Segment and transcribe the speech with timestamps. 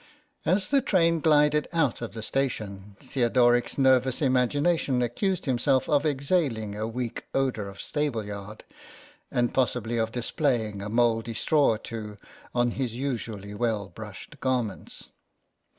[0.47, 6.75] As the train glided out of the station Theodoric's nervous imagination accused himself of exhaling
[6.75, 8.63] a weak odour of stable yard,
[9.29, 12.17] and possibly of displaying a mouldy straw or two
[12.55, 15.09] on his usually well brushed garments.